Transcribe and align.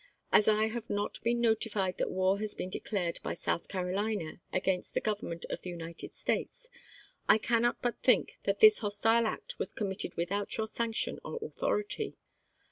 As 0.31 0.47
I 0.47 0.65
have 0.69 0.89
not 0.89 1.21
been 1.21 1.39
notified 1.41 1.99
that 1.99 2.09
war 2.09 2.39
has 2.39 2.55
been 2.55 2.71
declared 2.71 3.19
by 3.21 3.35
South 3.35 3.67
Carolina 3.67 4.41
against 4.51 4.95
the 4.95 4.99
Government 4.99 5.45
of 5.51 5.61
the 5.61 5.69
United 5.69 6.15
States, 6.15 6.67
I 7.29 7.37
cannot 7.37 7.83
but 7.83 8.01
think 8.01 8.39
that 8.45 8.61
this 8.61 8.79
hostile 8.79 9.27
act 9.27 9.59
was 9.59 9.71
com 9.71 9.89
mitted 9.89 10.15
without 10.15 10.57
your 10.57 10.65
sanction 10.65 11.19
or 11.23 11.37
authority. 11.43 12.17